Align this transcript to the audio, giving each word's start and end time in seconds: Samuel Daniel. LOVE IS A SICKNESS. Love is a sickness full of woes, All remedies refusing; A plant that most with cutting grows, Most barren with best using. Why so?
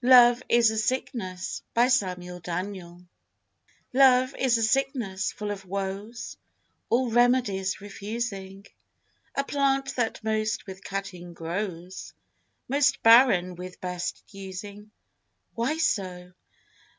Samuel 0.00 0.30
Daniel. 0.30 0.40
LOVE 0.42 0.42
IS 0.48 0.70
A 0.70 0.78
SICKNESS. 0.78 1.62
Love 3.92 4.34
is 4.38 4.56
a 4.56 4.62
sickness 4.62 5.30
full 5.32 5.50
of 5.50 5.66
woes, 5.66 6.38
All 6.88 7.10
remedies 7.10 7.82
refusing; 7.82 8.64
A 9.34 9.44
plant 9.44 9.94
that 9.96 10.24
most 10.24 10.66
with 10.66 10.82
cutting 10.82 11.34
grows, 11.34 12.14
Most 12.66 13.02
barren 13.02 13.56
with 13.56 13.78
best 13.82 14.24
using. 14.32 14.90
Why 15.52 15.76
so? 15.76 16.32